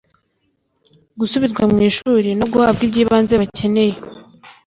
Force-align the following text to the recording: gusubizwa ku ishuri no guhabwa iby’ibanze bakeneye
gusubizwa 1.19 1.63
ku 1.73 1.77
ishuri 1.89 2.29
no 2.39 2.45
guhabwa 2.51 2.81
iby’ibanze 2.87 3.33
bakeneye 3.41 3.95